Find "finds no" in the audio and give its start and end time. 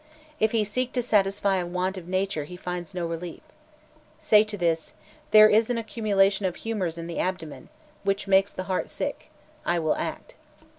2.57-3.05